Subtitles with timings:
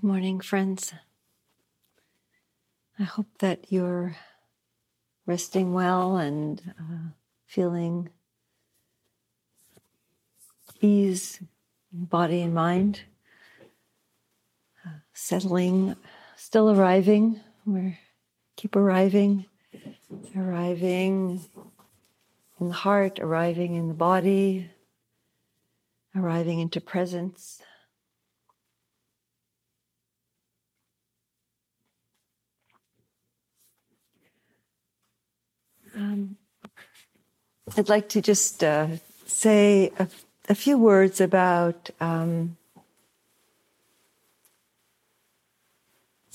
[0.00, 0.94] Good morning, friends.
[2.98, 4.16] I hope that you're
[5.26, 7.10] resting well and uh,
[7.44, 8.08] feeling
[10.80, 11.42] ease
[11.92, 13.02] body and mind,
[14.86, 15.96] uh, settling,
[16.34, 17.40] still arriving.
[17.66, 17.98] We
[18.56, 19.44] keep arriving,
[20.34, 21.44] arriving
[22.58, 24.70] in the heart, arriving in the body,
[26.16, 27.60] arriving into presence.
[35.94, 36.36] Um,
[37.76, 38.88] I'd like to just uh,
[39.26, 40.08] say a,
[40.48, 42.56] a, few words about um,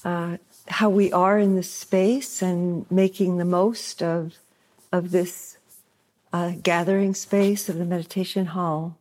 [0.04, 0.38] uh,
[0.68, 4.38] how we are in this space and making the most of
[4.92, 5.58] of this
[6.32, 8.98] uh, gathering space of the meditation hall.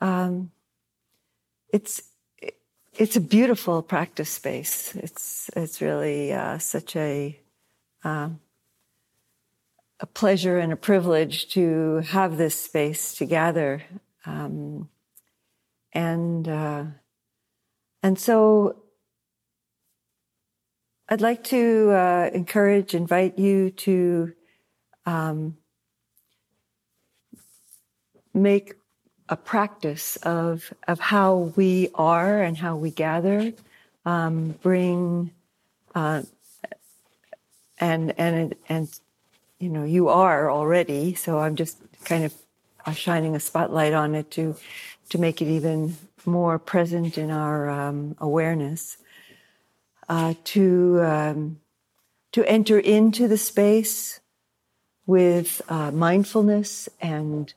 [0.00, 0.50] Um,
[1.72, 2.02] it's
[2.94, 4.94] it's a beautiful practice space.
[4.96, 7.38] It's it's really uh, such a
[8.04, 8.40] um,
[10.00, 13.82] a pleasure and a privilege to have this space to gather.
[14.24, 14.88] Um,
[15.92, 16.84] and, uh,
[18.02, 18.82] and so
[21.08, 24.34] I'd like to uh, encourage, invite you to
[25.06, 25.56] um,
[28.34, 28.74] make
[29.28, 33.52] a practice of of how we are and how we gather,
[34.04, 35.32] um, bring
[35.94, 36.22] uh,
[37.78, 39.00] and and and
[39.58, 41.14] you know, you are already.
[41.14, 42.34] So I'm just kind of
[42.86, 44.56] uh, shining a spotlight on it to
[45.10, 48.98] to make it even more present in our um, awareness.
[50.08, 51.60] Uh, to um,
[52.32, 54.20] to enter into the space
[55.06, 57.54] with uh, mindfulness and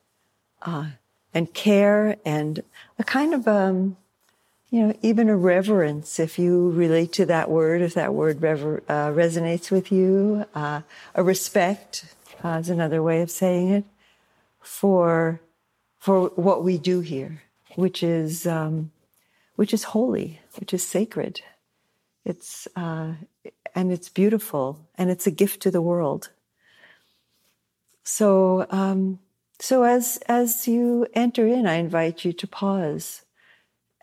[0.62, 0.88] uh,
[1.34, 2.64] and care and
[3.00, 3.98] a kind of um,
[4.72, 8.82] you know, even a reverence, if you relate to that word, if that word rever-
[8.88, 10.82] uh, resonates with you, uh,
[11.14, 12.06] a respect
[12.44, 13.86] uh, is another way of saying it
[14.62, 15.42] for
[16.00, 17.44] for what we do here,
[17.76, 18.92] which is um,
[19.58, 21.42] which is holy, which is sacred.
[22.24, 23.14] It's uh,
[23.76, 26.30] and it's beautiful, and it's a gift to the world.
[28.04, 29.20] So, um,
[29.60, 33.24] so as as you enter in, I invite you to pause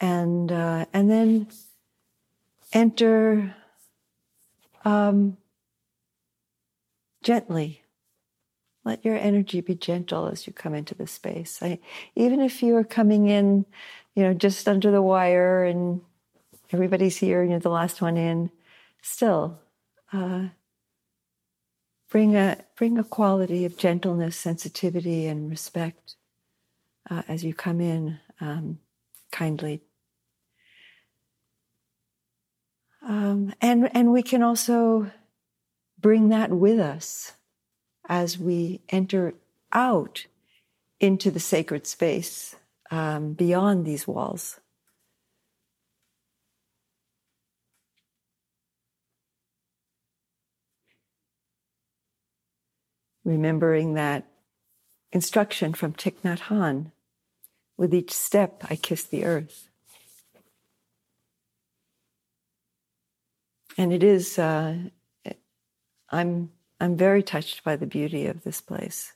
[0.01, 1.49] and uh, and then
[2.73, 3.55] enter
[4.85, 5.37] um,
[7.23, 7.83] gently.
[8.85, 11.59] Let your energy be gentle as you come into the space.
[11.61, 11.79] I,
[12.15, 13.67] even if you are coming in,
[14.15, 16.01] you know, just under the wire and
[16.73, 18.51] everybody's here and you're the last one in,
[19.03, 19.59] still
[20.13, 20.49] uh,
[22.09, 26.17] bring a bring a quality of gentleness, sensitivity, and respect
[27.11, 28.79] uh, as you come in um,
[29.31, 29.83] kindly
[33.09, 35.11] Um, and, and we can also
[35.99, 37.33] bring that with us
[38.07, 39.33] as we enter
[39.73, 40.27] out
[41.01, 42.55] into the sacred space
[42.91, 44.61] um, beyond these walls.
[53.25, 54.27] Remembering that
[55.13, 56.93] instruction from Thich Nhat Hanh
[57.79, 59.68] with each step, I kiss the earth.
[63.79, 64.77] And it is uh,
[66.11, 66.51] i'm
[66.81, 69.15] i'm very touched by the beauty of this place.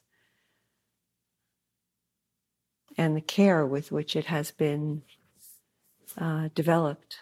[2.99, 5.03] And the care with which it has been
[6.19, 7.17] uh, developed.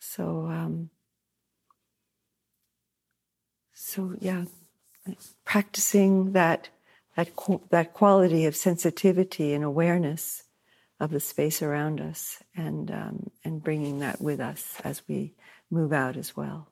[0.00, 0.90] So um,
[3.72, 4.44] so yeah
[5.44, 6.68] practicing that
[7.16, 7.30] that
[7.70, 10.44] that quality of sensitivity and awareness
[10.98, 15.34] of the space around us and um, and bringing that with us as we
[15.70, 16.68] move out as well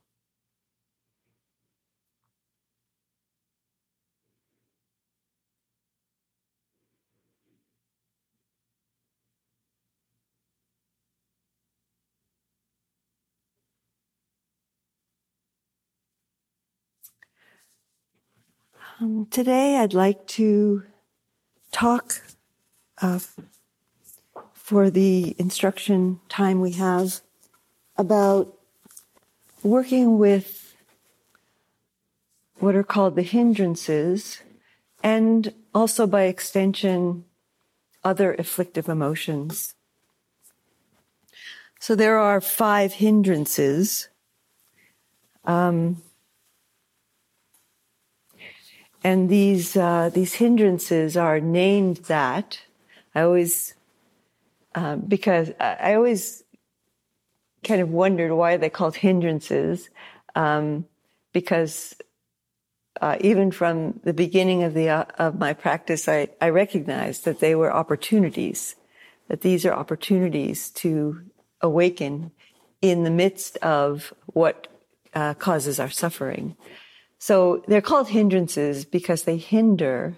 [19.00, 20.82] Um, today, I'd like to
[21.70, 22.20] talk
[23.00, 23.20] uh,
[24.54, 27.20] for the instruction time we have
[27.96, 28.58] about
[29.62, 30.74] working with
[32.58, 34.40] what are called the hindrances
[35.00, 37.24] and also by extension
[38.02, 39.76] other afflictive emotions.
[41.78, 44.08] So there are five hindrances.
[45.44, 46.02] Um,
[49.04, 52.60] and these uh, these hindrances are named that.
[53.14, 53.74] I always
[54.74, 56.44] uh, because I always
[57.64, 59.90] kind of wondered why they called hindrances,
[60.34, 60.86] um,
[61.32, 61.94] because
[63.00, 67.40] uh, even from the beginning of the uh, of my practice, I, I recognized that
[67.40, 68.76] they were opportunities,
[69.28, 71.22] that these are opportunities to
[71.60, 72.32] awaken
[72.80, 74.68] in the midst of what
[75.14, 76.56] uh, causes our suffering.
[77.18, 80.16] So they're called hindrances because they hinder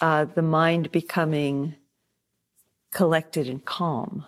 [0.00, 1.74] uh, the mind becoming
[2.92, 4.24] collected and calm.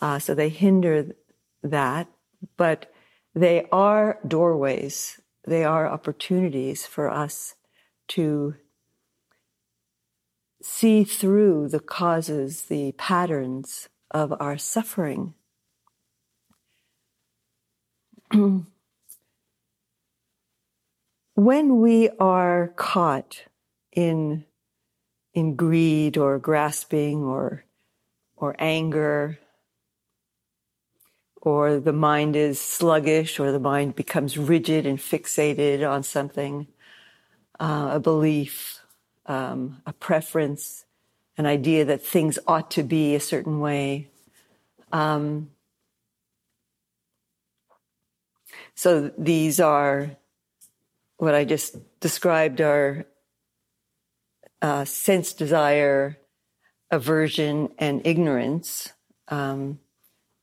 [0.00, 1.14] Uh, so they hinder
[1.62, 2.08] that,
[2.56, 2.92] but
[3.34, 5.20] they are doorways.
[5.44, 7.54] They are opportunities for us
[8.08, 8.56] to
[10.60, 15.34] see through the causes, the patterns of our suffering.
[21.34, 23.44] when we are caught
[23.92, 24.44] in
[25.34, 27.64] in greed or grasping or
[28.36, 29.38] or anger
[31.40, 36.66] or the mind is sluggish or the mind becomes rigid and fixated on something
[37.58, 38.80] uh, a belief
[39.26, 40.84] um, a preference
[41.38, 44.08] an idea that things ought to be a certain way
[44.92, 45.50] um,
[48.74, 50.16] so these are
[51.16, 53.06] what I just described are
[54.60, 56.18] uh, sense, desire,
[56.90, 58.92] aversion, and ignorance,
[59.28, 59.80] um,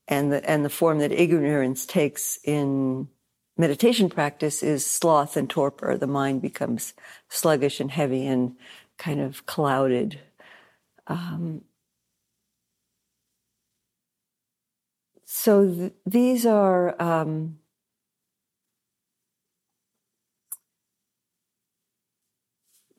[0.08, 3.08] and the and the form that ignorance takes in
[3.56, 5.96] meditation practice is sloth and torpor.
[5.96, 6.94] The mind becomes
[7.28, 8.56] sluggish and heavy and
[8.98, 10.20] kind of clouded.
[11.06, 11.62] Um,
[15.24, 17.59] so th- these are um,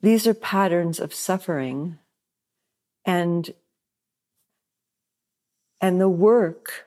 [0.01, 2.00] These are patterns of suffering
[3.06, 3.53] and
[5.80, 6.86] and the work,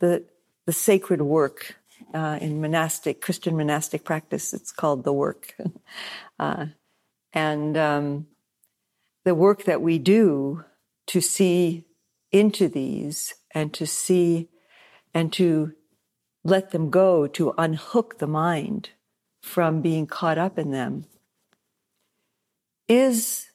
[0.00, 0.24] the
[0.66, 1.76] the sacred work
[2.12, 5.56] uh, in monastic Christian monastic practice, it's called the work,
[6.38, 6.66] uh,
[7.32, 8.26] and um,
[9.24, 10.64] the work that we do
[11.08, 11.84] to see
[12.30, 14.48] into these and to see
[15.14, 15.72] and to
[16.44, 18.90] let them go, to unhook the mind
[19.42, 21.06] from being caught up in them
[22.88, 23.50] is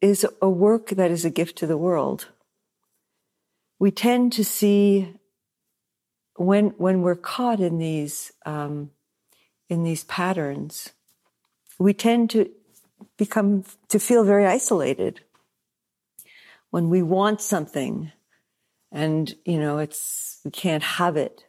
[0.00, 2.28] is a work that is a gift to the world.
[3.78, 5.14] We tend to see
[6.36, 8.90] when when we're caught in these um,
[9.68, 10.92] in these patterns,
[11.78, 12.50] we tend to
[13.16, 15.20] become to feel very isolated.
[16.70, 18.10] When we want something,
[18.90, 21.44] and you know it's we can't have it,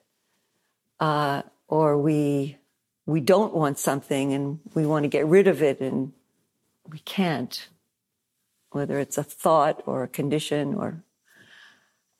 [1.00, 2.57] uh, or we
[3.06, 6.12] we don't want something and we want to get rid of it and
[6.90, 7.69] we can't,
[8.72, 11.04] whether it's a thought or a condition or,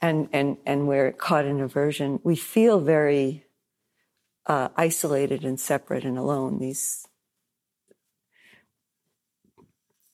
[0.02, 3.46] and, and, and we're caught in aversion, we feel very
[4.46, 6.60] uh, isolated and separate and alone.
[6.60, 7.08] These,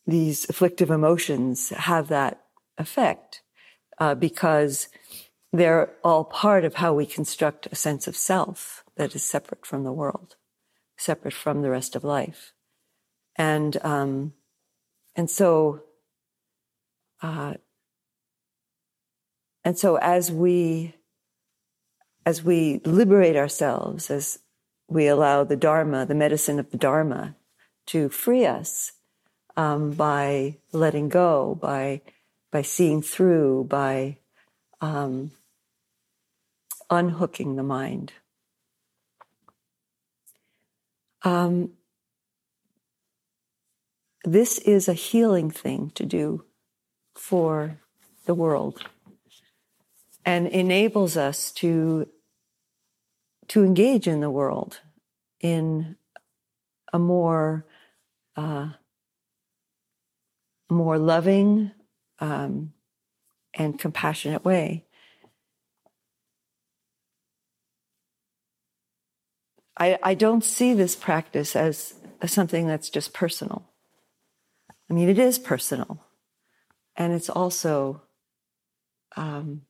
[0.08, 2.46] these afflictive emotions have that
[2.78, 3.42] effect
[3.98, 4.88] uh, because
[5.52, 9.84] they're all part of how we construct a sense of self that is separate from
[9.84, 10.38] the world
[11.02, 12.54] separate from the rest of life.
[13.36, 14.34] And, um,
[15.16, 15.82] and so,
[17.22, 17.56] uh,
[19.64, 20.96] and so as we,
[22.26, 24.40] as we liberate ourselves, as
[24.88, 27.36] we allow the Dharma, the medicine of the Dharma,
[27.88, 28.92] to free us
[29.58, 32.02] um, by letting go, by
[32.52, 34.18] by seeing through, by
[34.82, 35.32] um,
[36.90, 38.12] unhooking the mind.
[41.24, 41.72] Um,
[44.24, 46.46] this is a healing thing to do
[47.16, 47.80] for
[48.26, 48.84] the world
[50.26, 52.08] and enables us to
[53.48, 54.80] to engage in the world
[55.42, 55.98] in
[56.94, 57.66] a more
[58.36, 58.70] uh,
[60.70, 61.72] more loving
[62.20, 62.74] um,
[63.54, 64.86] and compassionate way.
[69.82, 73.68] I, I don't see this practice as, as something that's just personal.
[74.88, 76.06] I mean, it is personal,
[76.96, 78.04] and it's also
[79.18, 79.64] um,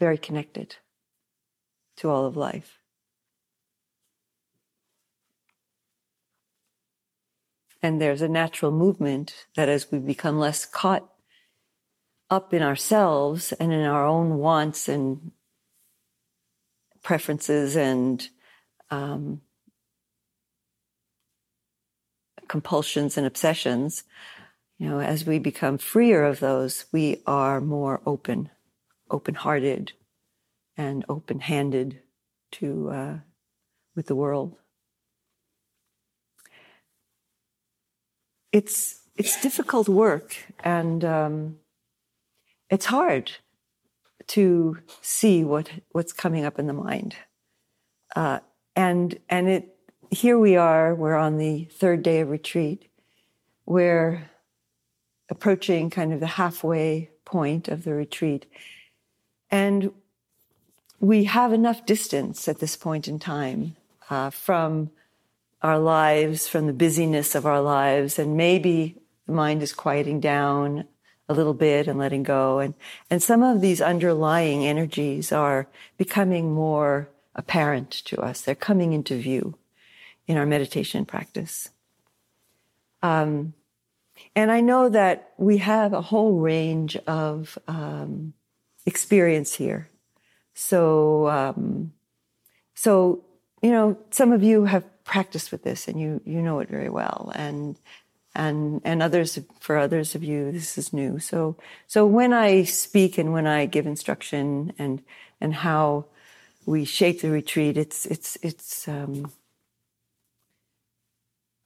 [0.00, 0.74] very connected
[1.98, 2.80] to all of life.
[7.80, 11.08] And there's a natural movement that as we become less caught
[12.28, 15.30] up in ourselves and in our own wants and
[17.04, 18.28] preferences and
[18.90, 19.40] um,
[22.48, 24.04] compulsions and obsessions,
[24.78, 28.48] You know, as we become freer of those, we are more open,
[29.10, 29.92] open hearted,
[30.76, 32.00] and open handed
[32.52, 33.18] to uh,
[33.96, 34.54] with the world.
[38.52, 41.56] It's it's difficult work, and um,
[42.70, 43.32] it's hard
[44.28, 47.16] to see what what's coming up in the mind.
[48.14, 48.38] Uh,
[48.78, 49.76] and and it
[50.10, 50.94] here we are.
[50.94, 52.88] We're on the third day of retreat.
[53.66, 54.30] We're
[55.28, 58.46] approaching kind of the halfway point of the retreat,
[59.50, 59.90] and
[61.00, 63.74] we have enough distance at this point in time
[64.10, 64.90] uh, from
[65.60, 68.94] our lives, from the busyness of our lives, and maybe
[69.26, 70.84] the mind is quieting down
[71.28, 72.60] a little bit and letting go.
[72.60, 72.74] And,
[73.10, 75.66] and some of these underlying energies are
[75.98, 77.08] becoming more
[77.38, 78.42] apparent to us.
[78.42, 79.56] They're coming into view
[80.26, 81.70] in our meditation practice.
[83.02, 83.54] Um,
[84.36, 88.34] and I know that we have a whole range of um,
[88.84, 89.88] experience here.
[90.52, 91.92] So, um,
[92.74, 93.24] so
[93.62, 96.90] you know, some of you have practiced with this and you you know it very
[96.90, 97.78] well, and
[98.34, 103.18] and and others for others of you this is new so so when i speak
[103.18, 105.02] and when i give instruction and
[105.40, 106.04] and how
[106.68, 107.78] we shape the retreat.
[107.78, 109.32] It's it's it's um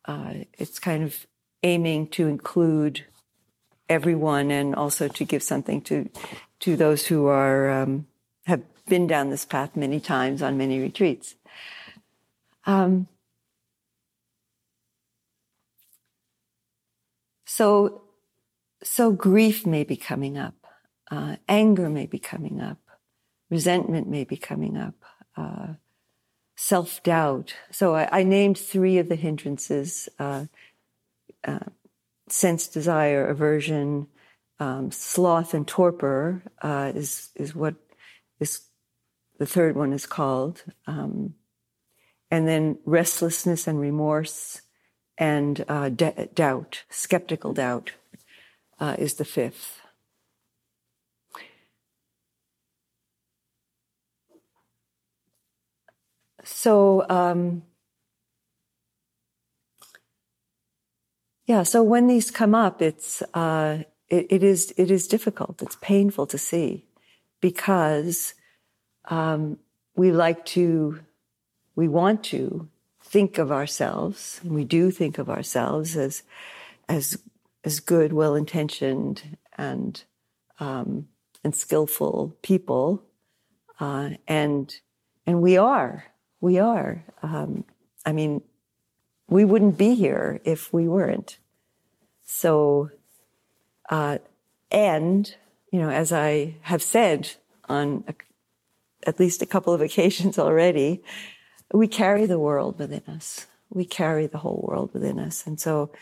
[0.05, 1.27] uh, it's kind of
[1.65, 3.05] aiming to include
[3.89, 6.09] everyone and also to give something to
[6.61, 8.07] to those who are um,
[8.47, 11.35] have been down this path many times on many retreats.
[12.65, 13.09] Um,
[17.45, 18.01] So,
[18.83, 20.55] so grief may be coming up,
[21.11, 22.79] uh, anger may be coming up,
[23.53, 24.95] resentment may be coming up,
[25.37, 25.75] uh,
[26.57, 27.55] self doubt.
[27.71, 30.47] So I, I, named three of the hindrances: uh,
[31.45, 31.69] uh
[32.29, 34.07] sense, desire, aversion,
[34.59, 37.75] um, sloth, and torpor uh, is is what
[38.41, 38.63] is
[39.39, 41.35] the third one is called, um,
[42.31, 44.63] and then restlessness and remorse
[45.19, 47.93] and uh, doubt, skeptical doubt,
[48.81, 49.82] uh, is the fifth.
[56.45, 57.63] So, um,
[61.47, 61.63] yeah.
[61.63, 65.63] So when these come up, it's uh, it, it is it is difficult.
[65.63, 66.85] It's painful to see
[67.41, 68.35] because
[69.07, 69.59] um,
[69.97, 71.01] we like to,
[71.77, 72.69] we want to
[73.03, 76.23] think of ourselves, and we do think of ourselves as
[76.89, 77.19] as
[77.65, 80.05] as good, well intentioned, and
[80.61, 81.09] um,
[81.45, 83.03] and skillful people,
[83.81, 84.81] uh, and
[85.27, 86.05] and we are,
[86.43, 87.05] we are.
[87.23, 87.65] Um,
[88.05, 88.43] I mean,
[89.29, 91.39] we wouldn't be here if we weren't.
[92.25, 92.91] So,
[93.89, 94.19] uh,
[94.71, 95.35] and
[95.71, 97.31] you know, as I have said
[97.69, 98.15] on a,
[99.07, 101.03] at least a couple of occasions already,
[101.73, 103.47] we carry the world within us.
[103.71, 105.47] We carry the whole world within us.
[105.47, 105.93] And so,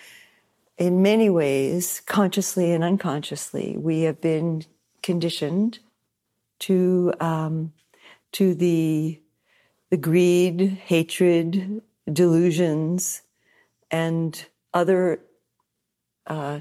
[0.78, 4.64] in many ways, consciously and unconsciously, we have been
[5.02, 5.80] conditioned
[6.60, 7.74] to um,
[8.32, 9.20] to the
[9.90, 13.22] the greed, hatred, delusions,
[13.90, 15.20] and other
[16.26, 16.60] uh,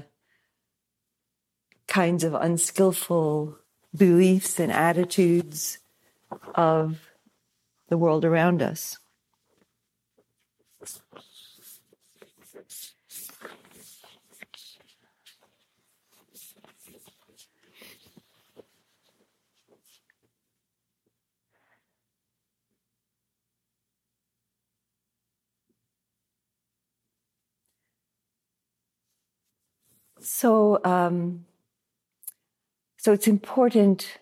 [1.86, 3.56] kinds of unskillful
[3.96, 5.78] beliefs and attitudes
[6.54, 7.08] of
[7.88, 8.98] the world around us.
[30.40, 31.44] So, um,
[32.96, 34.16] so it's important.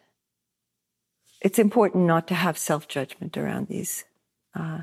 [1.40, 4.04] It's important not to have self judgment around these,
[4.52, 4.80] uh,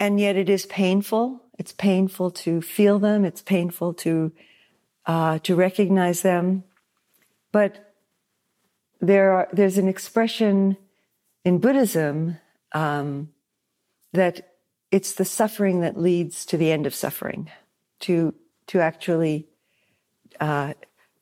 [0.00, 1.42] and yet it is painful.
[1.60, 3.24] It's painful to feel them.
[3.24, 4.32] It's painful to
[5.06, 6.64] uh, to recognize them,
[7.52, 7.94] but
[9.00, 10.76] there are, there's an expression
[11.44, 12.38] in Buddhism
[12.72, 13.28] um,
[14.12, 14.54] that
[14.90, 17.48] it's the suffering that leads to the end of suffering.
[18.00, 18.34] To
[18.66, 19.46] to actually
[20.40, 20.74] uh,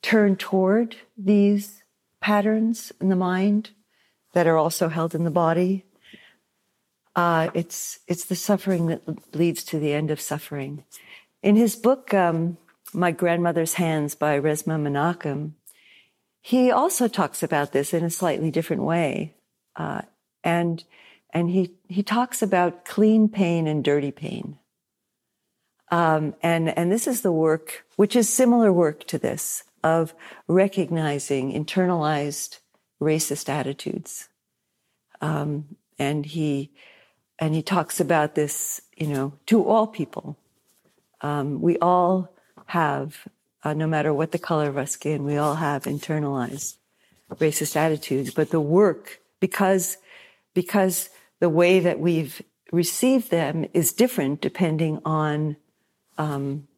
[0.02, 1.82] turn toward these
[2.20, 3.70] patterns in the mind
[4.32, 5.84] that are also held in the body.
[7.14, 10.84] Uh, it's it's the suffering that leads to the end of suffering.
[11.42, 12.56] In his book, um,
[12.94, 15.52] "My Grandmother's Hands" by Resmaa Menakem,
[16.40, 19.34] he also talks about this in a slightly different way,
[19.76, 20.02] uh,
[20.42, 20.82] and
[21.34, 24.58] and he he talks about clean pain and dirty pain.
[25.92, 30.14] Um, and, and this is the work, which is similar work to this, of
[30.48, 32.60] recognizing internalized
[32.98, 34.28] racist attitudes.
[35.20, 36.70] Um, and he,
[37.38, 40.38] and he talks about this, you know, to all people.
[41.20, 42.32] Um, we all
[42.66, 43.28] have,
[43.62, 46.76] uh, no matter what the color of our skin, we all have internalized
[47.34, 48.32] racist attitudes.
[48.32, 49.98] But the work, because,
[50.54, 52.40] because the way that we've
[52.72, 55.56] received them is different depending on
[56.22, 56.68] um,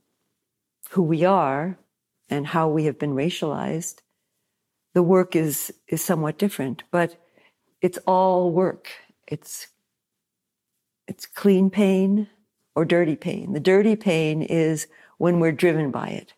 [0.90, 1.78] who we are
[2.30, 3.96] and how we have been racialized,
[4.94, 6.84] the work is is somewhat different.
[6.90, 7.20] But
[7.82, 8.88] it's all work.
[9.26, 9.68] It's
[11.06, 12.28] it's clean pain
[12.74, 13.52] or dirty pain.
[13.52, 14.86] The dirty pain is
[15.18, 16.32] when we're driven by it,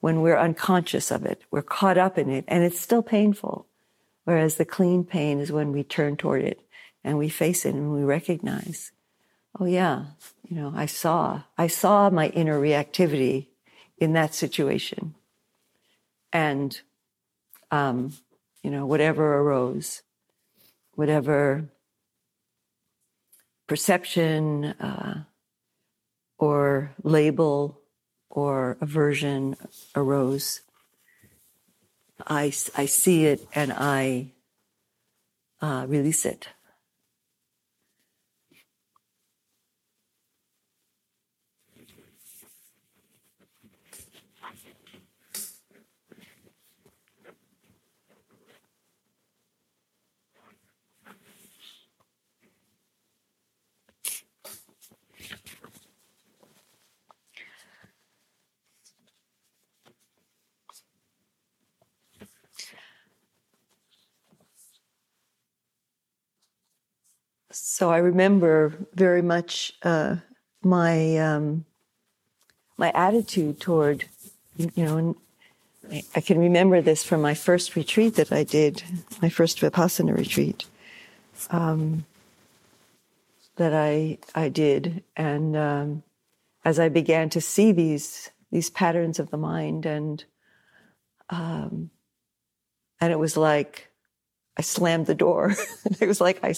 [0.00, 3.66] when we're unconscious of it, we're caught up in it, and it's still painful.
[4.24, 6.60] Whereas the clean pain is when we turn toward it
[7.02, 8.92] and we face it and we recognize
[9.60, 10.04] oh yeah,
[10.48, 13.48] you know, I saw, I saw my inner reactivity
[13.98, 15.14] in that situation.
[16.32, 16.80] And,
[17.70, 18.12] um,
[18.62, 20.02] you know, whatever arose,
[20.94, 21.68] whatever
[23.66, 25.24] perception uh,
[26.38, 27.80] or label
[28.30, 29.56] or aversion
[29.94, 30.60] arose,
[32.26, 34.32] I, I see it and I
[35.60, 36.48] uh, release it.
[67.78, 70.16] So I remember very much uh,
[70.64, 71.64] my um,
[72.76, 74.04] my attitude toward,
[74.56, 75.16] you know,
[76.12, 78.82] I can remember this from my first retreat that I did,
[79.22, 80.64] my first Vipassana retreat,
[81.50, 82.04] um,
[83.54, 86.02] that I I did, and um,
[86.64, 90.24] as I began to see these these patterns of the mind, and
[91.30, 91.90] um,
[93.00, 93.87] and it was like
[94.58, 95.54] I slammed the door.
[96.00, 96.54] it was like I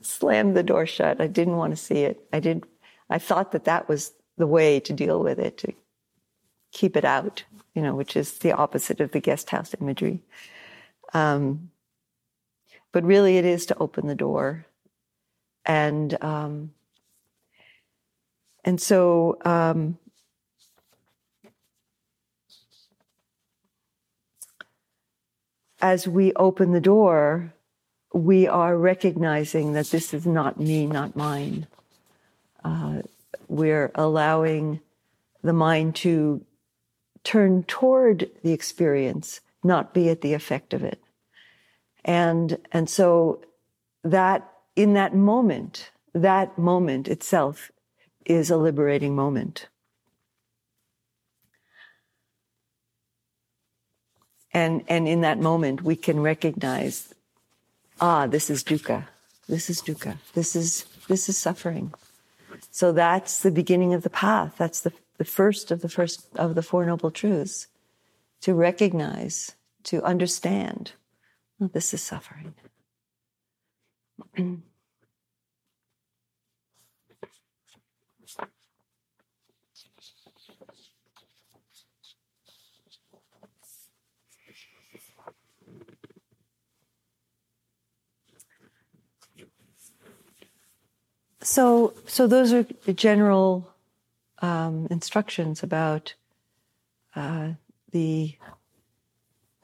[0.00, 1.20] slammed the door shut.
[1.20, 2.24] I didn't want to see it.
[2.32, 2.64] I did.
[3.10, 5.74] I thought that that was the way to deal with it, to
[6.70, 10.22] keep it out, you know, which is the opposite of the guest house imagery.
[11.12, 11.70] Um,
[12.92, 14.66] but really, it is to open the door,
[15.64, 16.72] and um,
[18.64, 19.98] and so um,
[25.82, 27.52] as we open the door,
[28.14, 31.66] we are recognizing that this is not me, not mine.
[32.64, 33.02] Uh,
[33.48, 34.80] we're allowing
[35.42, 36.44] the mind to
[37.24, 41.02] turn toward the experience, not be at the effect of it.
[42.04, 43.42] And, and so
[44.04, 47.72] that in that moment, that moment itself
[48.24, 49.68] is a liberating moment.
[54.52, 57.14] And, and in that moment, we can recognize,
[58.00, 59.06] ah, this is dukkha.
[59.48, 60.18] This is dukkha.
[60.34, 61.94] This is, this is suffering.
[62.70, 64.54] So that's the beginning of the path.
[64.58, 67.66] That's the, the first of the first of the Four Noble Truths.
[68.42, 69.52] To recognize,
[69.84, 70.92] to understand,
[71.60, 72.54] oh, this is suffering.
[91.42, 93.68] So, so those are general
[94.40, 96.14] um, instructions about
[97.14, 97.50] uh,
[97.90, 98.36] the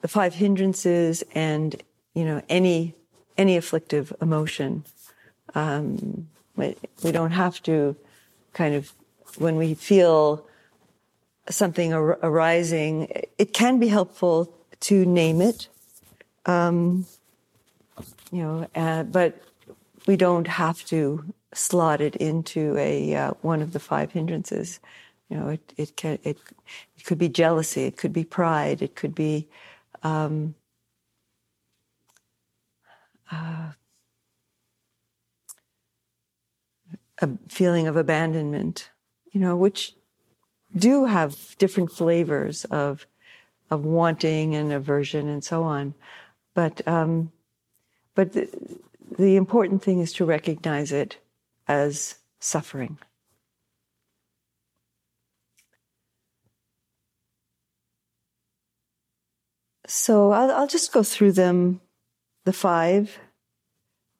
[0.01, 1.75] the five hindrances and
[2.13, 2.95] you know any
[3.37, 4.85] any afflictive emotion.
[5.55, 7.95] Um, we don't have to
[8.53, 8.93] kind of
[9.37, 10.45] when we feel
[11.49, 15.67] something ar- arising, it can be helpful to name it.
[16.45, 17.05] Um,
[18.31, 19.41] you know, uh, but
[20.05, 21.23] we don't have to
[21.59, 24.79] slotted into a uh, one of the five hindrances.
[25.29, 26.37] You know, it it can it
[26.97, 29.47] it could be jealousy, it could be pride, it could be
[30.01, 30.55] um,
[33.31, 33.71] uh,
[37.21, 38.89] a feeling of abandonment.
[39.31, 39.93] You know, which
[40.75, 43.05] do have different flavors of
[43.69, 45.93] of wanting and aversion and so on,
[46.55, 47.31] but um,
[48.15, 48.49] but the,
[49.17, 51.17] the important thing is to recognize it
[51.69, 52.97] as suffering.
[59.85, 61.79] So I'll, I'll just go through them,
[62.45, 63.17] the five,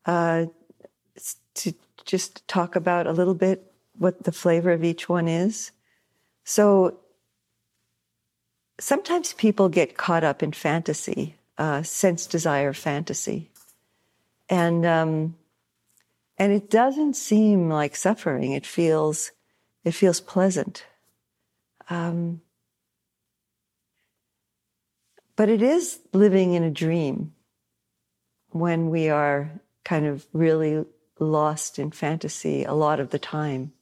[0.05, 0.45] uh,
[1.55, 1.73] to
[2.05, 5.71] just talk about a little bit what the flavor of each one is.
[6.43, 6.99] So
[8.79, 13.49] sometimes people get caught up in fantasy, uh, sense desire fantasy.
[14.49, 15.35] And um,
[16.39, 18.53] and it doesn't seem like suffering.
[18.53, 19.31] It feels,
[19.83, 20.85] it feels pleasant.
[21.89, 22.41] Um,
[25.35, 27.33] but it is living in a dream
[28.51, 29.51] when we are
[29.83, 30.85] kind of really
[31.19, 33.73] lost in fantasy a lot of the time.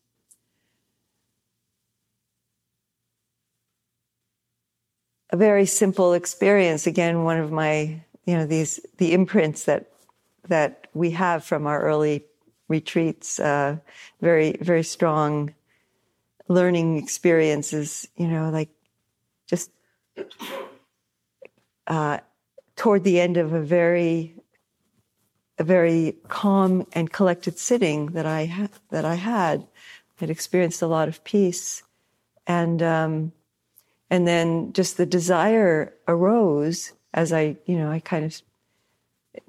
[5.29, 6.87] A very simple experience.
[6.87, 9.91] Again, one of my, you know, these, the imprints that,
[10.47, 12.23] that we have from our early
[12.67, 13.77] retreats, uh,
[14.21, 15.53] very, very strong
[16.47, 18.69] learning experiences, you know, like
[19.47, 19.71] just,
[21.87, 22.19] uh,
[22.75, 24.33] toward the end of a very
[25.59, 29.61] a very calm and collected sitting that I ha- that I had.
[29.61, 31.81] I had experienced a lot of peace,
[32.45, 33.31] and um,
[34.09, 38.41] and then just the desire arose as I, you know, I kind of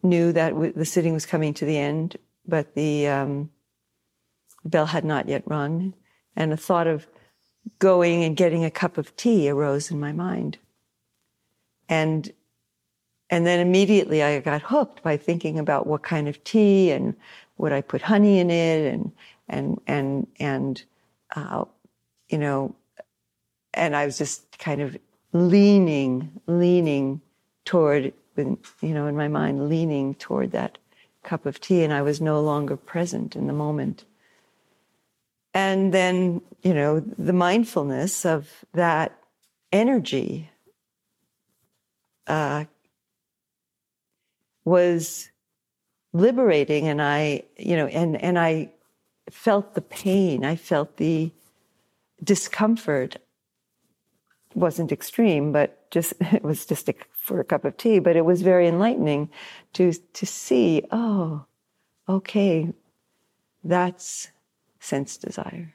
[0.02, 2.16] knew that w- the sitting was coming to the end,
[2.48, 3.50] but the um,
[4.64, 5.94] bell had not yet rung,
[6.34, 7.06] and the thought of
[7.78, 10.58] going and getting a cup of tea arose in my mind,
[11.88, 12.32] and
[13.30, 17.14] and then immediately I got hooked by thinking about what kind of tea and
[17.58, 19.12] would I put honey in it and,
[19.48, 20.82] and, and, and,
[21.36, 21.64] uh,
[22.28, 22.74] you know,
[23.74, 24.96] and I was just kind of
[25.32, 27.20] leaning, leaning
[27.64, 30.78] toward, you know, in my mind, leaning toward that
[31.28, 34.04] cup of tea and I was no longer present in the moment.
[35.52, 39.18] And then, you know, the mindfulness of that
[39.70, 40.50] energy
[42.26, 42.64] uh,
[44.64, 45.28] was
[46.14, 48.70] liberating and I, you know, and, and I
[49.30, 50.46] felt the pain.
[50.46, 51.30] I felt the
[52.24, 53.18] discomfort.
[54.54, 56.94] Wasn't extreme, but just, it was just a,
[57.28, 59.28] for a cup of tea, but it was very enlightening
[59.74, 61.44] to, to see, oh,
[62.08, 62.72] okay,
[63.62, 64.28] that's
[64.80, 65.74] sense desire.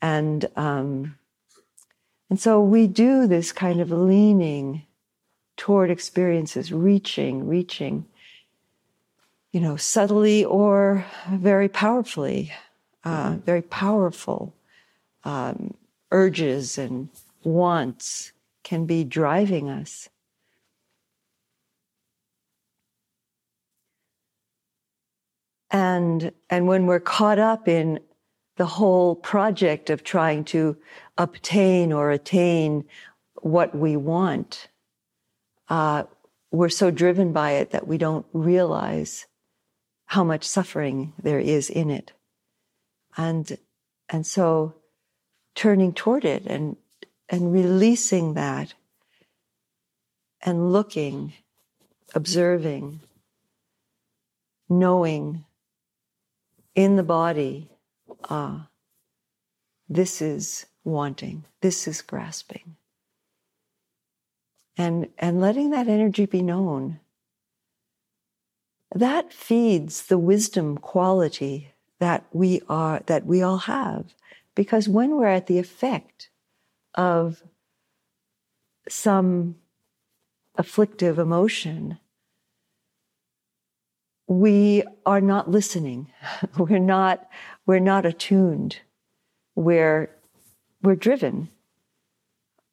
[0.00, 1.16] And, um,
[2.30, 4.86] and so we do this kind of leaning
[5.58, 8.06] toward experiences, reaching, reaching,
[9.52, 12.50] you know, subtly or very powerfully,
[13.04, 14.54] uh, very powerful
[15.24, 15.74] um,
[16.10, 17.10] urges and
[17.44, 18.32] wants
[18.64, 20.08] can be driving us.
[25.72, 27.98] And, and when we're caught up in
[28.56, 30.76] the whole project of trying to
[31.16, 32.84] obtain or attain
[33.36, 34.68] what we want,
[35.70, 36.04] uh,
[36.50, 39.26] we're so driven by it that we don't realize
[40.04, 42.12] how much suffering there is in it.
[43.16, 43.56] And,
[44.10, 44.74] and so
[45.54, 46.76] turning toward it and,
[47.30, 48.74] and releasing that
[50.42, 51.32] and looking,
[52.14, 53.00] observing,
[54.68, 55.46] knowing
[56.74, 57.68] in the body,
[58.28, 58.68] ah,
[59.88, 62.76] this is wanting, this is grasping
[64.76, 67.00] and, and letting that energy be known.
[68.94, 74.14] That feeds the wisdom quality that we are, that we all have.
[74.54, 76.28] Because when we're at the effect
[76.94, 77.42] of
[78.88, 79.56] some
[80.56, 81.98] afflictive emotion,
[84.26, 86.10] we are not listening.
[86.58, 87.28] we're not,
[87.66, 88.80] we're not attuned.
[89.54, 90.10] We're,
[90.82, 91.50] we're driven.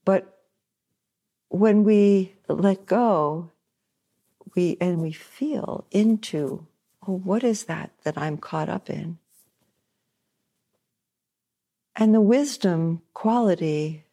[0.05, 0.39] But
[1.49, 3.51] when we let go,
[4.55, 6.65] we and we feel into,
[7.07, 9.17] oh, what is that that I'm caught up in?
[11.95, 14.05] And the wisdom quality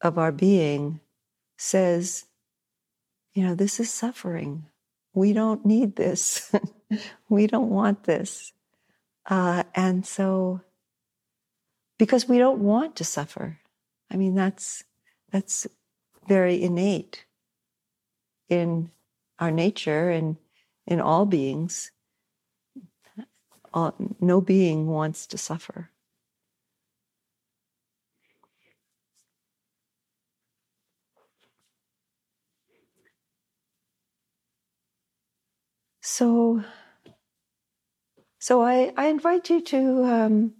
[0.00, 1.00] of our being
[1.56, 2.26] says,
[3.34, 4.66] you know, this is suffering.
[5.14, 6.54] We don't need this.
[7.28, 8.52] we don't want this.
[9.26, 10.60] Uh, and so,
[11.98, 13.58] because we don't want to suffer.
[14.10, 14.84] I mean, that's,
[15.30, 15.66] that's
[16.26, 17.24] very innate
[18.48, 18.90] in
[19.38, 20.36] our nature and
[20.86, 21.92] in all beings.
[23.74, 25.91] All, no being wants to suffer.
[36.12, 36.62] So,
[38.38, 40.52] so I, I invite you to um,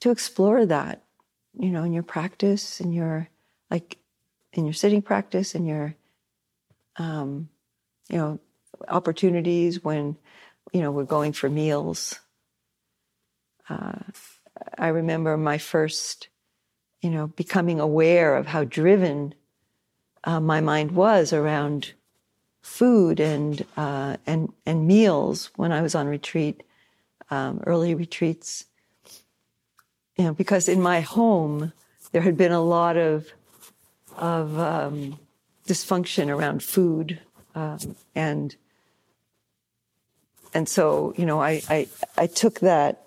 [0.00, 1.04] to explore that,
[1.56, 3.28] you know, in your practice, in your
[3.70, 3.96] like
[4.52, 5.94] in your sitting practice, in your
[6.96, 7.48] um,
[8.08, 8.40] you know,
[8.88, 10.16] opportunities when,
[10.72, 12.18] you know, we're going for meals.
[13.68, 14.00] Uh,
[14.76, 16.26] I remember my first,
[17.02, 19.32] you know, becoming aware of how driven
[20.24, 21.92] uh, my mind was around
[22.64, 26.62] food and uh, and and meals when I was on retreat,
[27.30, 28.64] um, early retreats.
[30.16, 31.72] You know, because in my home
[32.12, 33.28] there had been a lot of
[34.16, 35.18] of um,
[35.68, 37.20] dysfunction around food,
[37.54, 38.56] um, and
[40.54, 43.06] and so you know I I, I took that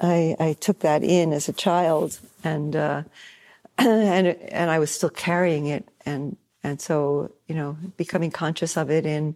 [0.00, 3.02] I, I took that in as a child and uh,
[3.78, 8.90] and and I was still carrying it and and so you know becoming conscious of
[8.90, 9.34] it in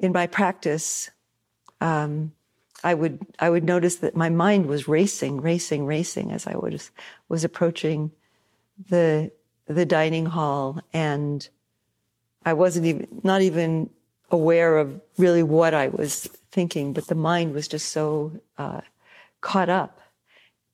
[0.00, 1.10] in my practice
[1.80, 2.32] um,
[2.82, 6.90] I would I would notice that my mind was racing racing racing as I was
[7.28, 8.10] was approaching
[8.90, 9.30] the
[9.66, 10.80] the dining hall.
[10.92, 11.48] And
[12.44, 13.90] I wasn't even not even
[14.30, 18.82] aware of really what I was thinking, but the mind was just so uh,
[19.40, 20.00] caught up,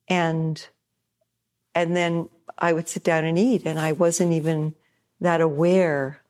[0.07, 0.67] and
[1.73, 4.75] and then I would sit down and eat, and I wasn't even
[5.21, 6.21] that aware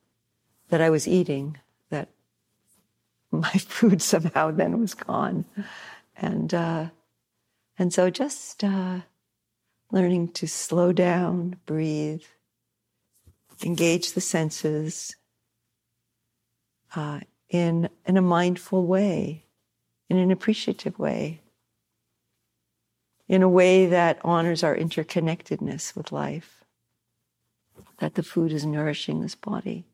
[0.68, 1.58] that I was eating.
[1.90, 2.08] That
[3.30, 5.44] my food somehow then was gone,
[6.16, 6.86] and uh,
[7.78, 9.00] and so just uh,
[9.90, 12.22] learning to slow down, breathe,
[13.64, 15.16] engage the senses
[16.94, 19.44] uh, in, in a mindful way,
[20.08, 21.40] in an appreciative way,
[23.28, 26.61] in a way that honors our interconnectedness with life,
[28.02, 29.84] that the food is nourishing this body.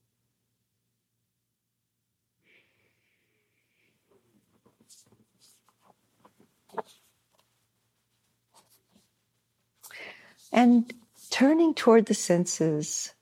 [10.51, 10.91] And
[11.29, 13.13] turning toward the senses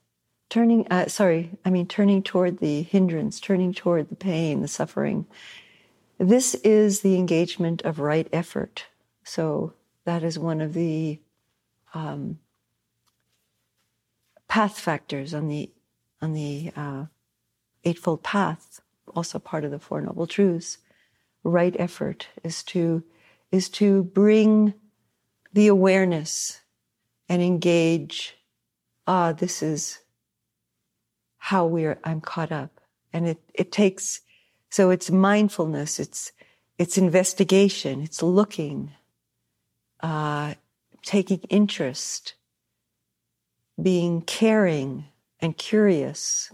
[0.49, 5.27] turning uh, sorry i mean turning toward the hindrance turning toward the pain the suffering
[6.19, 8.87] this is the engagement of right effort
[9.25, 9.73] so
[10.05, 11.19] that is one of the
[11.95, 12.39] um,
[14.49, 15.71] path factors on the
[16.23, 17.05] on the uh,
[17.85, 18.81] eightfold path
[19.15, 20.79] also part of the four noble truths
[21.43, 23.03] right effort is to
[23.53, 24.75] is to bring
[25.53, 26.61] the awareness
[27.29, 28.37] and engage
[29.07, 30.01] ah this is
[31.47, 32.81] how we're I'm caught up.
[33.13, 34.21] And it, it takes
[34.69, 36.33] so it's mindfulness, it's
[36.77, 38.91] it's investigation, it's looking,
[40.01, 40.55] uh,
[41.03, 42.35] taking interest,
[43.81, 45.07] being caring
[45.41, 46.53] and curious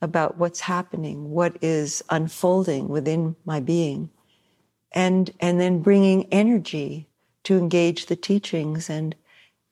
[0.00, 4.10] about what's happening, what is unfolding within my being,
[4.92, 7.08] and and then bringing energy
[7.44, 9.14] to engage the teachings and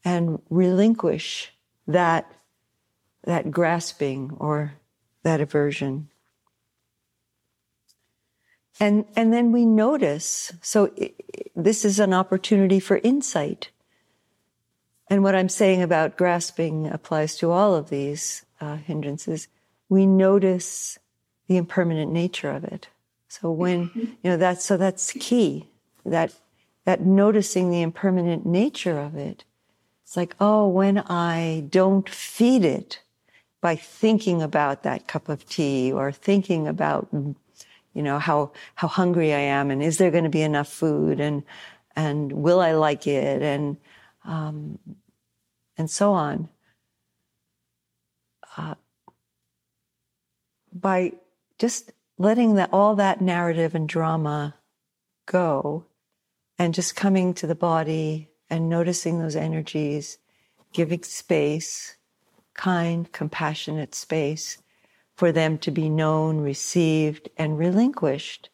[0.05, 1.53] and relinquish
[1.87, 2.31] that
[3.25, 4.75] that grasping or
[5.23, 6.09] that aversion.
[8.79, 11.15] And, and then we notice, so it,
[11.57, 13.71] this is an opportunity for insight.
[15.09, 19.49] And what I'm saying about grasping applies to all of these uh, hindrances.
[19.89, 20.99] We notice
[21.47, 22.89] the impermanent nature of it.
[23.29, 25.71] So when, you know, that's, so that's key,
[26.05, 26.33] that,
[26.85, 29.45] that noticing the impermanent nature of it.
[30.03, 33.01] It's like, oh, when I don't feed it,
[33.61, 39.35] by thinking about that cup of tea or thinking about, you know, how, how hungry
[39.35, 41.43] I am and is there going to be enough food and,
[41.97, 43.77] and will I like it and,
[44.27, 44.79] um,
[45.79, 46.49] and so on.
[48.57, 48.75] Uh,
[50.73, 51.13] by
[51.59, 54.55] just letting all that narrative and drama
[55.27, 55.85] go
[56.59, 60.19] and just coming to the body and noticing those energies,
[60.73, 61.97] giving space,
[62.55, 64.59] kind, compassionate space
[65.15, 68.51] for them to be known, received, and relinquished,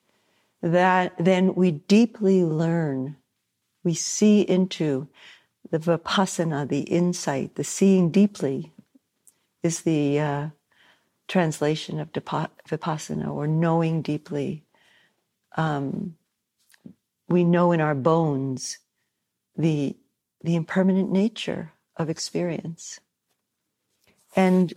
[0.63, 3.17] that then we deeply learn,
[3.83, 5.09] we see into
[5.71, 8.73] the vipassana, the insight, the seeing deeply
[9.63, 10.49] is the uh,
[11.29, 14.65] translation of vipassana or knowing deeply.
[15.57, 16.17] Um,
[17.29, 18.79] we know in our bones
[19.57, 19.97] the,
[20.43, 23.01] the impermanent nature of experience.
[24.35, 24.73] And,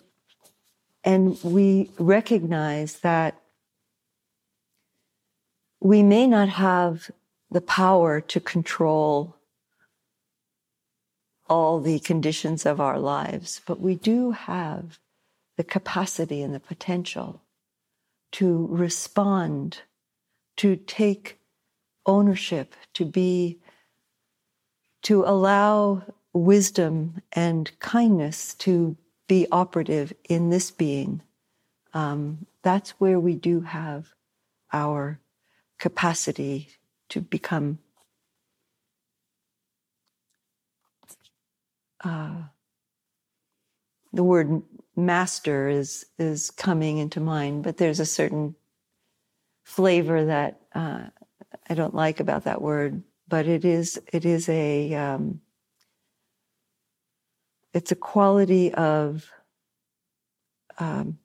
[1.03, 3.41] and we recognize that
[5.79, 7.11] we may not have
[7.51, 9.35] the power to control
[11.47, 14.99] all the conditions of our lives, but we do have
[15.57, 17.41] the capacity and the potential
[18.31, 19.81] to respond,
[20.57, 21.39] to take
[22.05, 23.59] ownership, to be,
[25.03, 26.03] to allow
[26.33, 31.21] wisdom and kindness to be operative in this being.
[31.93, 34.13] Um, that's where we do have
[34.73, 35.19] our
[35.79, 36.69] capacity
[37.09, 37.79] to become
[42.05, 42.35] uh,
[44.13, 44.61] the word
[44.95, 48.55] master is is coming into mind, but there's a certain
[49.63, 51.05] flavor that uh,
[51.69, 53.03] I don't like about that word.
[53.27, 55.41] But it is it is a um,
[57.73, 59.29] it's a quality of
[60.79, 61.17] um,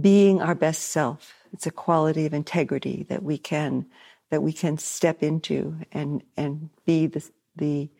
[0.00, 1.34] being our best self.
[1.52, 3.86] It's a quality of integrity that we can
[4.30, 7.90] that we can step into and and be the the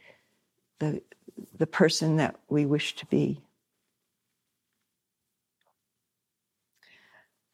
[0.79, 1.03] the
[1.57, 3.41] the person that we wish to be.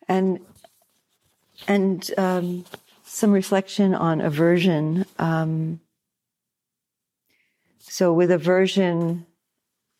[0.09, 0.40] And
[1.68, 2.64] and um,
[3.05, 5.05] some reflection on aversion.
[5.18, 5.81] Um,
[7.79, 9.27] so with aversion,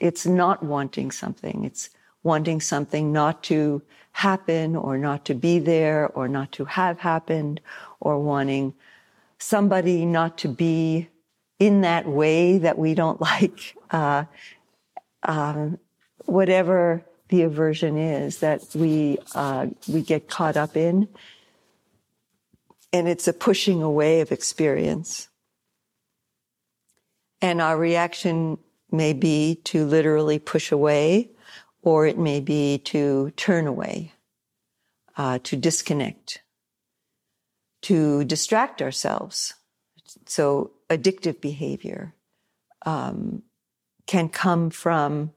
[0.01, 1.65] it's not wanting something.
[1.65, 1.91] It's
[2.23, 7.61] wanting something not to happen or not to be there or not to have happened
[8.01, 8.75] or wanting
[9.39, 11.09] somebody not to be
[11.67, 14.25] in that way that we don't like, uh,
[15.23, 15.79] um,
[16.27, 21.09] whatever the aversion is that we uh, we get caught up in,
[22.93, 25.29] and it's a pushing away of experience.
[27.41, 28.59] And our reaction
[28.91, 31.31] may be to literally push away
[31.83, 34.13] or it may be to turn away,
[35.17, 36.43] uh, to disconnect,
[37.83, 39.55] to distract ourselves.
[40.27, 42.15] So addictive behavior
[42.85, 43.43] um,
[44.07, 45.33] can come from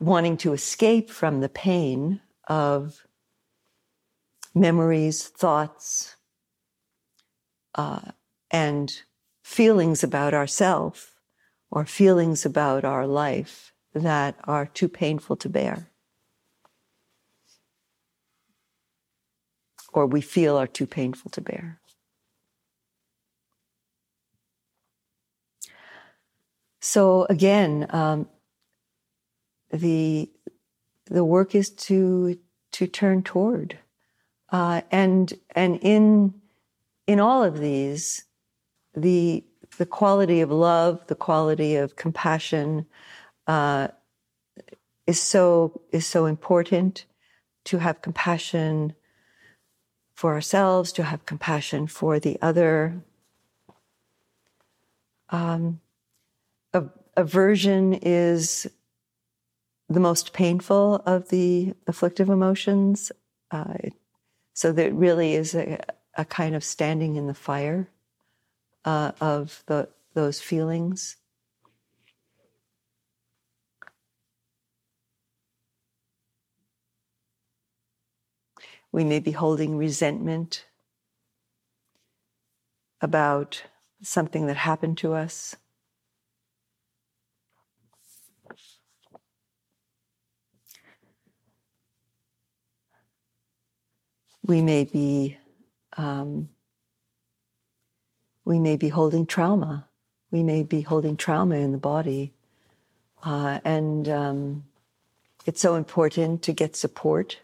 [0.00, 3.06] wanting to escape from the pain of
[4.54, 6.16] memories, thoughts,
[7.74, 8.12] uh,
[8.50, 8.92] and
[9.42, 11.14] feelings about ourself
[11.70, 15.90] or feelings about our life that are too painful to bear
[19.94, 21.80] or we feel are too painful to bear.
[26.84, 28.28] So again, um,
[29.70, 30.30] the
[31.06, 32.38] the work is to
[32.72, 33.78] to turn toward,
[34.50, 36.34] uh, and and in
[37.06, 38.24] in all of these,
[38.94, 39.42] the
[39.78, 42.84] the quality of love, the quality of compassion,
[43.46, 43.88] uh,
[45.06, 47.06] is so is so important
[47.64, 48.94] to have compassion
[50.12, 53.00] for ourselves, to have compassion for the other.
[55.30, 55.80] Um,
[57.16, 58.66] aversion is
[59.88, 63.12] the most painful of the afflictive emotions.
[63.50, 63.74] Uh,
[64.54, 65.78] so there really is a,
[66.16, 67.88] a, kind of standing in the fire
[68.84, 71.16] uh, of the, those feelings.
[78.90, 80.66] We may be holding resentment
[83.00, 83.64] about
[84.02, 85.56] something that happened to us.
[94.46, 95.38] We may be
[95.96, 96.50] um,
[98.44, 99.88] we may be holding trauma.
[100.30, 102.32] We may be holding trauma in the body,
[103.22, 104.64] uh, and um,
[105.46, 107.38] it's so important to get support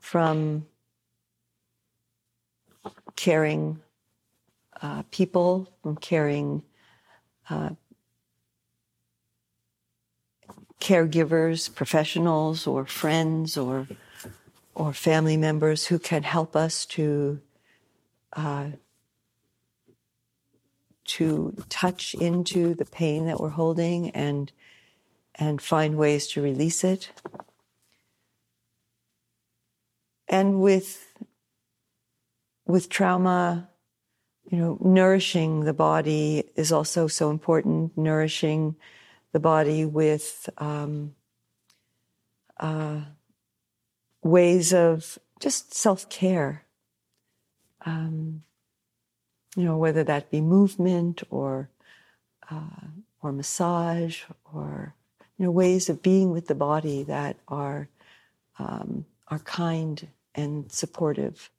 [0.00, 0.66] from
[3.14, 3.80] caring
[4.82, 6.62] uh, people, from caring
[7.48, 7.70] uh,
[10.80, 13.86] caregivers, professionals, or friends, or
[14.76, 17.40] or family members who can help us to
[18.34, 18.66] uh,
[21.04, 24.52] to touch into the pain that we're holding and
[25.34, 27.10] and find ways to release it.
[30.28, 31.06] And with
[32.66, 33.70] with trauma
[34.50, 37.96] you know nourishing the body is also so important.
[37.96, 38.76] Nourishing
[39.32, 41.14] the body with um,
[42.60, 43.00] uh,
[44.26, 46.64] ways of just self-care
[47.84, 48.42] um,
[49.56, 51.70] you know whether that be movement or
[52.50, 52.86] uh,
[53.22, 54.22] or massage
[54.52, 54.94] or
[55.38, 57.88] you know ways of being with the body that are
[58.58, 61.50] um, are kind and supportive.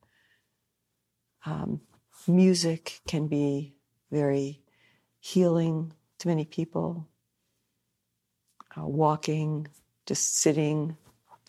[1.46, 1.82] Um,
[2.28, 3.74] music can be
[4.12, 4.62] very
[5.20, 7.08] healing to many people.
[8.78, 9.68] Uh, walking,
[10.06, 10.98] just sitting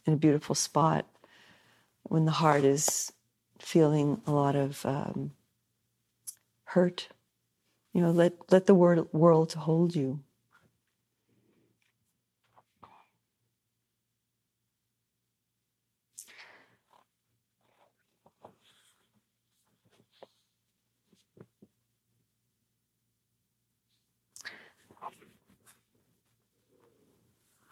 [0.08, 1.04] in a beautiful spot
[2.02, 3.12] when the heart is
[3.58, 5.32] feeling a lot of um,
[6.64, 7.08] hurt.
[7.92, 10.20] You know, let, let the world, world hold you.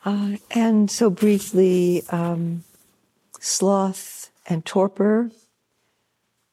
[0.06, 2.62] Uh, and so briefly, um,
[3.40, 5.32] sloth and torpor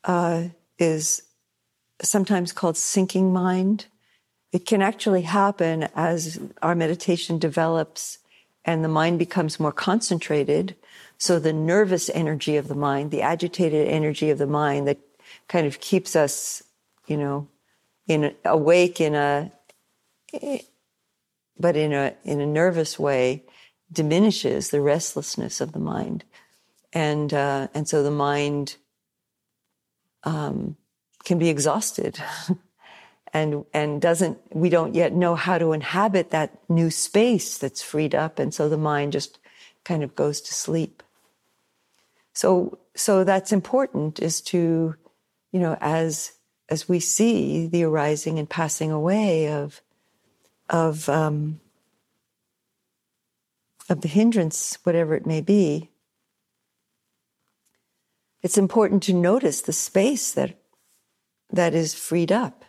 [0.06, 0.46] uh,
[0.80, 1.22] is
[2.02, 3.86] sometimes called sinking mind.
[4.52, 8.18] It can actually happen as our meditation develops
[8.66, 10.76] and the mind becomes more concentrated.
[11.20, 14.98] So the nervous energy of the mind, the agitated energy of the mind that
[15.48, 16.64] kind of keeps us,
[17.06, 17.48] you know,
[18.08, 19.52] in awake in a,
[21.60, 23.44] but in a, in a nervous way
[23.92, 26.24] diminishes the restlessness of the mind.
[26.92, 28.78] And, uh, and so the mind,
[30.24, 30.78] um,
[31.24, 32.22] can be exhausted
[33.34, 38.14] and, and doesn't, we don't yet know how to inhabit that new space that's freed
[38.14, 38.40] up.
[38.40, 39.40] And so the mind just
[39.84, 41.02] kind of goes to sleep.
[42.34, 44.96] So, so that's important is to,
[45.52, 46.34] you know, as,
[46.70, 49.82] as we see the arising and passing away of,
[50.70, 51.60] of, um,
[53.90, 55.90] of the hindrance, whatever it may be,
[58.42, 60.58] it's important to notice the space that,
[61.50, 62.66] that is freed up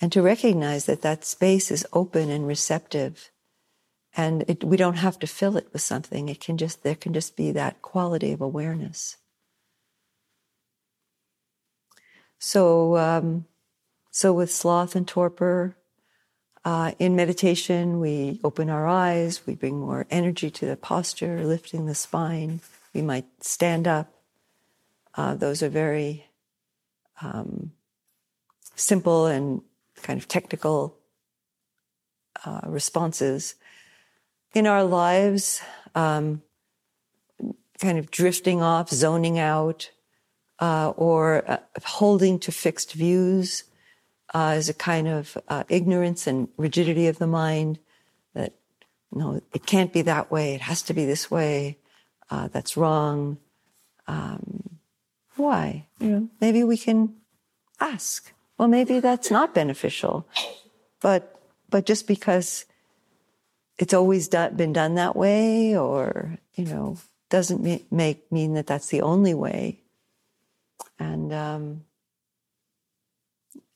[0.00, 3.30] and to recognize that that space is open and receptive.
[4.16, 6.28] And it, we don't have to fill it with something.
[6.28, 9.16] It can just, there can just be that quality of awareness.
[12.38, 13.46] So, um,
[14.10, 15.76] so with sloth and torpor,
[16.64, 21.84] uh, in meditation, we open our eyes, we bring more energy to the posture, lifting
[21.84, 22.60] the spine.
[22.94, 24.14] We might stand up.
[25.14, 26.26] Uh, those are very
[27.20, 27.72] um,
[28.76, 29.60] simple and
[30.02, 30.96] kind of technical
[32.46, 33.56] uh, responses.
[34.54, 35.60] In our lives,
[35.94, 36.42] um,
[37.78, 39.90] kind of drifting off, zoning out,
[40.60, 43.64] uh, or uh, holding to fixed views
[44.32, 47.78] uh, is a kind of uh, ignorance and rigidity of the mind
[48.34, 48.54] that
[49.12, 50.54] no, it can't be that way.
[50.54, 51.78] It has to be this way.
[52.30, 53.38] Uh, that's wrong.
[54.08, 54.78] Um,
[55.36, 55.86] why?
[56.00, 57.14] You know, maybe we can
[57.80, 58.32] ask.
[58.58, 60.26] Well, maybe that's not beneficial,
[61.00, 62.66] but but just because
[63.78, 66.98] it's always done, been done that way, or you know,
[67.30, 69.80] doesn't make mean that that's the only way.
[70.98, 71.84] And um,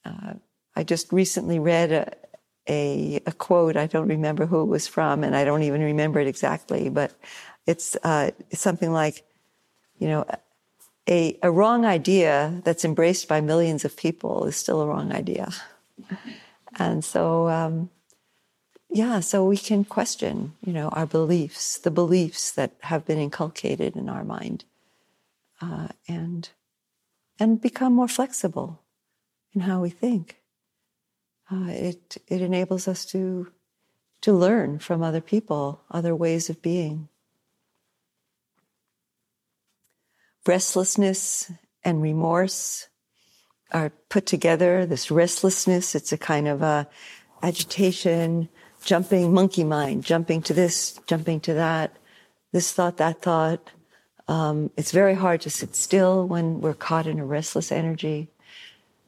[0.08, 0.34] uh,
[0.74, 2.12] I just recently read a,
[2.68, 3.76] a, a, quote.
[3.76, 7.12] I don't remember who it was from, and I don't even remember it exactly, but
[7.66, 9.24] it's, uh, something like,
[9.98, 10.24] you know,
[11.08, 15.50] a, a wrong idea that's embraced by millions of people is still a wrong idea.
[16.78, 17.90] And so, um,
[18.90, 23.96] yeah, so we can question, you know, our beliefs, the beliefs that have been inculcated
[23.96, 24.64] in our mind,
[25.60, 26.48] uh, and
[27.40, 28.80] and become more flexible
[29.54, 30.38] in how we think
[31.50, 33.50] uh, it it enables us to
[34.20, 37.08] to learn from other people, other ways of being.
[40.46, 41.52] Restlessness
[41.84, 42.88] and remorse
[43.70, 44.86] are put together.
[44.86, 46.88] This restlessness, it's a kind of a
[47.42, 48.48] agitation,
[48.84, 51.96] jumping monkey mind, jumping to this, jumping to that,
[52.52, 53.70] this thought, that thought.
[54.26, 58.28] Um, it's very hard to sit still when we're caught in a restless energy,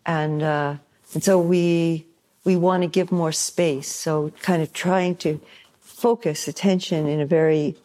[0.07, 0.76] and uh,
[1.14, 2.07] and so we
[2.44, 3.88] we want to give more space.
[3.88, 5.40] So kind of trying to
[5.80, 7.76] focus attention in a very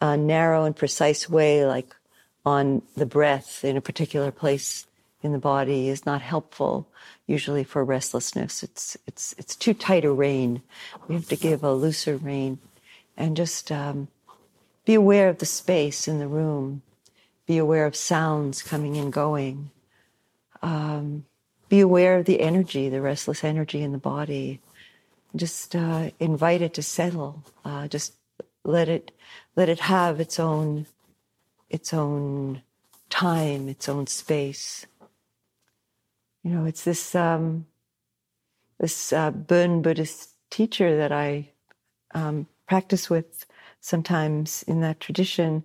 [0.00, 1.94] uh, narrow and precise way, like
[2.46, 4.86] on the breath in a particular place
[5.22, 6.88] in the body is not helpful
[7.26, 8.62] usually for restlessness.
[8.62, 10.62] It's, it's, it's too tight a rein.
[11.06, 12.58] We have to give a looser rein
[13.16, 14.08] and just, um,
[14.84, 16.82] be aware of the space in the room.
[17.46, 19.70] Be aware of sounds coming and going.
[20.62, 21.26] Um,
[21.70, 24.60] be aware of the energy, the restless energy in the body.
[25.34, 27.44] Just uh, invite it to settle.
[27.64, 28.14] Uh, just
[28.64, 29.12] let it
[29.56, 30.86] let it have its own
[31.70, 32.62] its own
[33.08, 34.84] time, its own space.
[36.42, 37.66] You know, it's this um,
[38.80, 41.50] this uh, Buddhist teacher that I
[42.12, 43.46] um, practice with
[43.80, 45.64] sometimes in that tradition.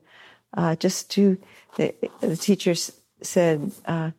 [0.54, 1.38] Uh, just to
[1.76, 2.76] the, the teacher
[3.22, 4.12] said uh,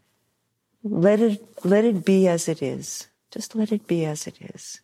[0.91, 3.09] let it let it be as it is.
[3.30, 4.80] Just let it be as it is.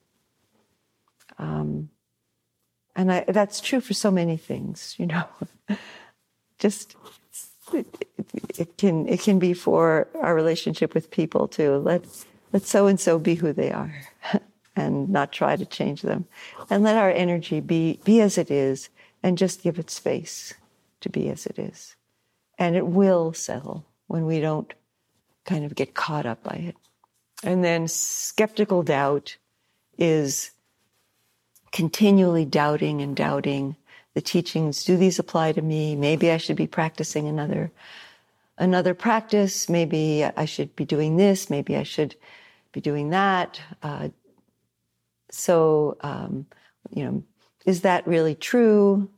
[1.39, 1.91] Um,
[2.95, 5.25] and I, that's true for so many things, you know.
[6.59, 6.97] Just
[7.73, 7.87] it,
[8.59, 11.77] it, can it can be for our relationship with people too.
[11.79, 12.05] Let
[12.53, 13.95] let so and so be who they are,
[14.77, 16.27] and not try to change them,
[16.69, 18.91] and let our energy be be as it is,
[19.23, 20.55] and just give it space
[21.01, 21.97] to be as it is,
[22.59, 24.75] and it will settle when we don't
[25.45, 26.77] kind of get caught up by it.
[27.43, 29.37] And then skeptical doubt
[29.99, 30.53] is
[31.73, 33.77] continually doubting and doubting
[34.15, 34.85] the teachings.
[34.85, 35.97] Do these apply to me?
[35.97, 37.73] Maybe I should be practicing another
[38.59, 39.69] another practice.
[39.69, 41.51] Maybe I should be doing this.
[41.51, 42.15] Maybe I should
[42.73, 43.61] be doing that.
[43.83, 44.11] Uh,
[45.31, 46.47] so, um,
[46.91, 47.23] you know,
[47.65, 49.11] is that really true?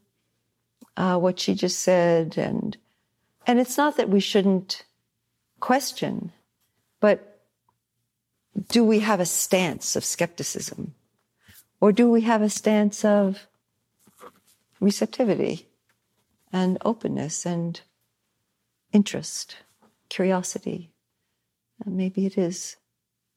[0.97, 2.77] Uh, what she just said, and
[3.49, 4.85] and it's not that we shouldn't
[5.65, 6.31] question,
[7.01, 7.41] but
[8.69, 10.93] do we have a stance of skepticism,
[11.81, 13.47] or do we have a stance of
[14.79, 15.67] receptivity
[16.53, 17.81] and openness and
[18.93, 19.57] interest,
[20.11, 20.91] curiosity?
[21.83, 22.77] And maybe it is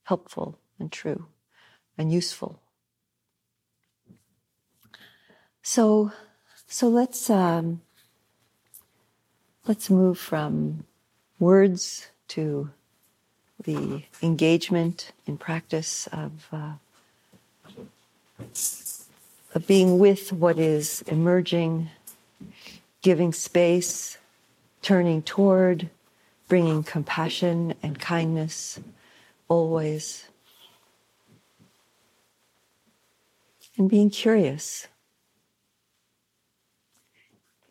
[0.04, 1.28] helpful and true
[1.98, 2.60] and useful.
[5.62, 6.12] So,
[6.68, 7.80] so let's um,
[9.66, 10.84] let's move from
[11.40, 12.70] words to
[13.64, 16.74] the engagement in practice of, uh,
[19.56, 21.90] of being with what is emerging,
[23.02, 24.18] giving space,
[24.82, 25.90] turning toward,
[26.48, 28.80] bringing compassion and kindness
[29.48, 30.28] always,
[33.78, 34.88] and being curious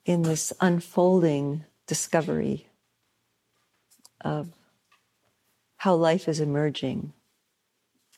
[0.05, 2.67] in this unfolding discovery
[4.21, 4.49] of
[5.79, 7.13] how life is emerging,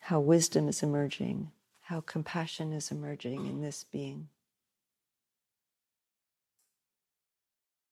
[0.00, 1.50] how wisdom is emerging,
[1.82, 4.28] how compassion is emerging in this being.